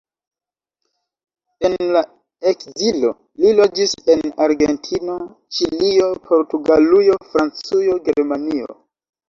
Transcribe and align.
En 1.67 1.75
la 1.95 2.01
ekzilo, 2.53 3.11
li 3.45 3.53
loĝis 3.61 3.93
en 4.15 4.25
Argentino, 4.47 5.19
Ĉilio, 5.61 6.11
Portugalujo, 6.33 7.21
Francujo, 7.31 8.03
Germanio. 8.13 8.79